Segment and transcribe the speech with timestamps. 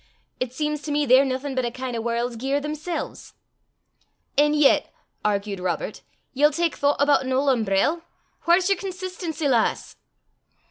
[0.39, 3.35] It seems to me they're naething but a kin' o' warl's gear themsel's."
[4.35, 4.91] "An' yet,"
[5.23, 6.01] argued Robert,
[6.33, 8.01] "ye'll tak thoucht aboot an auld umbrell?
[8.47, 9.97] Whaur's yer consistency, lass?"